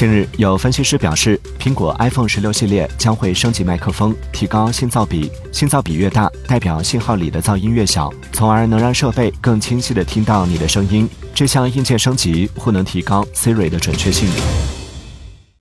[0.00, 5.30] 近日，有分析师表示，苹果 iPhone 十六系列将会升级麦克风，提高信噪比。
[5.52, 11.06] 信噪比越大，代表信号里的噪音越小，从而能让设备更清晰地听到你的声音。
[11.34, 14.26] 这项硬件升级或能提高 Siri 的准确性。